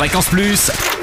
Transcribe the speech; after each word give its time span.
Fréquence 0.00 0.30
Plus. 0.30 0.99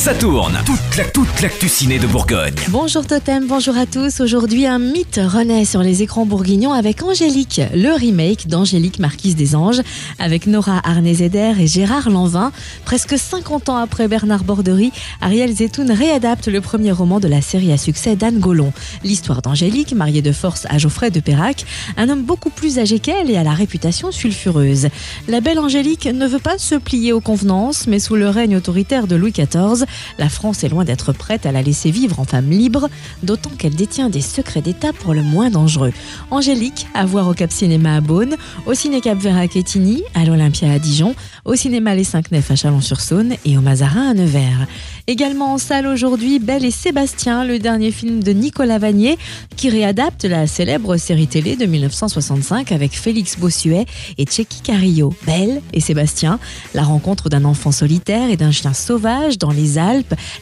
Ça 0.00 0.14
tourne. 0.14 0.58
Toute 0.64 0.96
la 0.96 1.04
toute 1.04 1.42
l'actu 1.42 1.66
de 1.66 2.06
Bourgogne. 2.06 2.54
Bonjour 2.70 3.06
Totem, 3.06 3.46
bonjour 3.46 3.76
à 3.76 3.84
tous. 3.84 4.20
Aujourd'hui, 4.20 4.66
un 4.66 4.78
mythe 4.78 5.20
renaît 5.22 5.66
sur 5.66 5.82
les 5.82 6.02
écrans 6.02 6.24
bourguignons 6.24 6.72
avec 6.72 7.02
Angélique, 7.02 7.60
le 7.74 7.92
remake 7.92 8.48
d'Angélique 8.48 8.98
Marquise 8.98 9.36
des 9.36 9.54
Anges, 9.54 9.82
avec 10.18 10.46
Nora 10.46 10.80
Arnezeder 10.84 11.52
et 11.60 11.66
Gérard 11.66 12.08
Lanvin. 12.08 12.50
Presque 12.86 13.18
50 13.18 13.68
ans 13.68 13.76
après 13.76 14.08
Bernard 14.08 14.42
Bordery, 14.42 14.90
Ariel 15.20 15.54
Zetoun 15.54 15.90
réadapte 15.90 16.48
le 16.48 16.62
premier 16.62 16.92
roman 16.92 17.20
de 17.20 17.28
la 17.28 17.42
série 17.42 17.70
à 17.70 17.76
succès 17.76 18.16
d'Anne 18.16 18.38
Gollon. 18.38 18.72
L'histoire 19.04 19.42
d'Angélique, 19.42 19.92
mariée 19.92 20.22
de 20.22 20.32
force 20.32 20.66
à 20.70 20.78
Geoffrey 20.78 21.10
de 21.10 21.20
Perrac, 21.20 21.66
un 21.98 22.08
homme 22.08 22.22
beaucoup 22.22 22.48
plus 22.48 22.78
âgé 22.78 23.00
qu'elle 23.00 23.30
et 23.30 23.36
à 23.36 23.42
la 23.42 23.52
réputation 23.52 24.12
sulfureuse. 24.12 24.88
La 25.28 25.42
belle 25.42 25.58
Angélique 25.58 26.06
ne 26.06 26.26
veut 26.26 26.38
pas 26.38 26.56
se 26.56 26.76
plier 26.76 27.12
aux 27.12 27.20
convenances, 27.20 27.86
mais 27.86 27.98
sous 27.98 28.16
le 28.16 28.30
règne 28.30 28.56
autoritaire 28.56 29.06
de 29.06 29.14
Louis 29.14 29.32
XIV, 29.32 29.84
la 30.18 30.28
France 30.28 30.64
est 30.64 30.68
loin 30.68 30.84
d'être 30.84 31.12
prête 31.12 31.46
à 31.46 31.52
la 31.52 31.62
laisser 31.62 31.90
vivre 31.90 32.20
en 32.20 32.24
femme 32.24 32.50
libre, 32.50 32.88
d'autant 33.22 33.50
qu'elle 33.50 33.74
détient 33.74 34.10
des 34.10 34.20
secrets 34.20 34.62
d'État 34.62 34.92
pour 34.92 35.14
le 35.14 35.22
moins 35.22 35.50
dangereux. 35.50 35.92
Angélique, 36.30 36.86
à 36.94 37.04
voir 37.04 37.28
au 37.28 37.34
Cap 37.34 37.52
Cinéma 37.52 37.96
à 37.96 38.00
Beaune, 38.00 38.36
au 38.66 38.74
Ciné 38.74 39.00
Cap 39.00 39.18
Vert 39.18 39.36
à 39.36 39.48
Quetigny, 39.48 40.02
à 40.14 40.24
l'Olympia 40.24 40.72
à 40.72 40.78
Dijon, 40.78 41.14
au 41.44 41.54
Cinéma 41.54 41.94
Les 41.94 42.04
Cinq 42.04 42.30
Nefs 42.30 42.50
à 42.50 42.56
Chalon-sur-Saône 42.56 43.34
et 43.44 43.56
au 43.56 43.60
Mazarin 43.60 44.10
à 44.10 44.14
Nevers. 44.14 44.66
Également 45.06 45.54
en 45.54 45.58
salle 45.58 45.86
aujourd'hui, 45.86 46.38
Belle 46.38 46.64
et 46.64 46.70
Sébastien, 46.70 47.44
le 47.44 47.58
dernier 47.58 47.90
film 47.90 48.22
de 48.22 48.32
Nicolas 48.32 48.78
Vanier, 48.78 49.18
qui 49.56 49.68
réadapte 49.68 50.24
la 50.24 50.46
célèbre 50.46 50.96
série 50.96 51.26
télé 51.26 51.56
de 51.56 51.66
1965 51.66 52.72
avec 52.72 52.92
Félix 52.92 53.38
Bossuet 53.38 53.86
et 54.18 54.24
Tchéky 54.24 54.60
Carillo. 54.60 55.12
Belle 55.26 55.62
et 55.72 55.80
Sébastien, 55.80 56.38
la 56.74 56.82
rencontre 56.82 57.28
d'un 57.28 57.44
enfant 57.44 57.72
solitaire 57.72 58.30
et 58.30 58.36
d'un 58.36 58.50
chien 58.50 58.72
sauvage 58.72 59.38
dans 59.38 59.50
les 59.50 59.78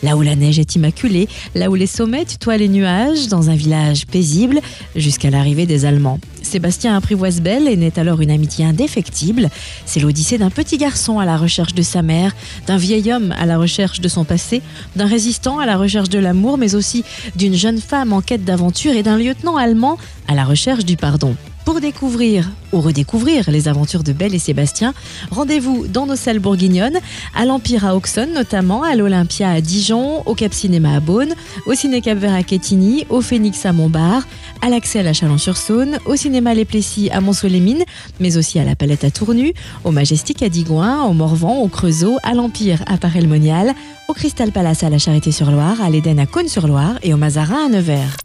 Là 0.02 0.16
où 0.16 0.22
la 0.22 0.36
neige 0.36 0.58
est 0.58 0.74
immaculée, 0.74 1.28
là 1.54 1.70
où 1.70 1.74
les 1.74 1.86
sommets 1.86 2.24
tutoient 2.24 2.56
les 2.56 2.68
nuages, 2.68 3.28
dans 3.28 3.50
un 3.50 3.54
village 3.54 4.06
paisible, 4.06 4.60
jusqu'à 4.96 5.30
l'arrivée 5.30 5.66
des 5.66 5.84
Allemands. 5.84 6.18
Sébastien 6.42 6.96
apprivoise 6.96 7.40
Belle 7.40 7.68
et 7.68 7.76
naît 7.76 7.98
alors 7.98 8.20
une 8.20 8.30
amitié 8.30 8.64
indéfectible. 8.64 9.50
C'est 9.86 10.00
l'odyssée 10.00 10.38
d'un 10.38 10.50
petit 10.50 10.78
garçon 10.78 11.18
à 11.18 11.24
la 11.24 11.36
recherche 11.36 11.74
de 11.74 11.82
sa 11.82 12.02
mère, 12.02 12.34
d'un 12.66 12.78
vieil 12.78 13.12
homme 13.12 13.34
à 13.38 13.46
la 13.46 13.58
recherche 13.58 14.00
de 14.00 14.08
son 14.08 14.24
passé, 14.24 14.62
d'un 14.96 15.06
résistant 15.06 15.58
à 15.58 15.66
la 15.66 15.76
recherche 15.76 16.08
de 16.08 16.18
l'amour, 16.18 16.58
mais 16.58 16.74
aussi 16.74 17.04
d'une 17.36 17.54
jeune 17.54 17.80
femme 17.80 18.12
en 18.12 18.22
quête 18.22 18.44
d'aventure 18.44 18.92
et 18.92 19.02
d'un 19.02 19.18
lieutenant 19.18 19.56
allemand 19.56 19.98
à 20.26 20.34
la 20.34 20.44
recherche 20.44 20.84
du 20.84 20.96
pardon. 20.96 21.36
Pour 21.78 21.86
découvrir 21.86 22.50
ou 22.72 22.80
redécouvrir 22.80 23.52
les 23.52 23.68
aventures 23.68 24.02
de 24.02 24.12
Belle 24.12 24.34
et 24.34 24.40
Sébastien, 24.40 24.94
rendez-vous 25.30 25.86
dans 25.86 26.06
nos 26.06 26.16
salles 26.16 26.40
bourguignonnes, 26.40 26.98
à 27.36 27.44
l'Empire 27.44 27.86
à 27.86 27.94
Auxonne 27.94 28.32
notamment, 28.34 28.82
à 28.82 28.96
l'Olympia 28.96 29.48
à 29.48 29.60
Dijon, 29.60 30.24
au 30.26 30.34
Cap 30.34 30.52
Cinéma 30.52 30.96
à 30.96 30.98
Beaune, 30.98 31.34
au 31.66 31.74
Ciné 31.74 32.00
Cap 32.00 32.18
Vert 32.18 32.34
à 32.34 32.42
Quetigny, 32.42 33.06
au 33.10 33.20
Phoenix 33.20 33.64
à 33.64 33.72
Montbard, 33.72 34.24
à 34.60 34.70
l'Axel 34.70 35.06
à 35.06 35.12
Chalon-sur-Saône, 35.12 36.00
au 36.04 36.16
Cinéma 36.16 36.52
Les 36.52 36.64
Plessis 36.64 37.10
à 37.10 37.20
Mont-Solémine, 37.20 37.84
mais 38.18 38.36
aussi 38.36 38.58
à 38.58 38.64
la 38.64 38.74
Palette 38.74 39.04
à 39.04 39.12
Tournu, 39.12 39.54
au 39.84 39.92
Majestic 39.92 40.42
à 40.42 40.48
Digoin, 40.48 41.04
au 41.04 41.12
Morvan, 41.12 41.58
au 41.58 41.68
Creusot, 41.68 42.16
à 42.24 42.34
l'Empire 42.34 42.82
à 42.88 42.96
Paray-le-Monial, 42.96 43.72
au 44.08 44.14
Crystal 44.14 44.50
Palace 44.50 44.82
à 44.82 44.90
la 44.90 44.98
Charité-sur-Loire, 44.98 45.80
à 45.80 45.88
l'Éden 45.90 46.18
à 46.18 46.26
Cône-sur-Loire 46.26 46.98
et 47.04 47.14
au 47.14 47.16
Mazarin 47.16 47.66
à 47.66 47.68
Nevers. 47.68 48.16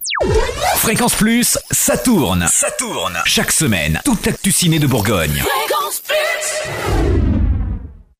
Fréquence 0.83 1.15
Plus, 1.15 1.57
ça 1.71 1.97
tourne. 1.97 2.45
Ça 2.51 2.69
tourne. 2.71 3.17
Chaque 3.25 3.53
semaine, 3.53 4.01
toute 4.03 4.25
l'actu 4.25 4.51
ciné 4.51 4.79
de 4.79 4.85
Bourgogne. 4.85 5.41
Fréquence 5.41 6.01
Plus 6.05 7.02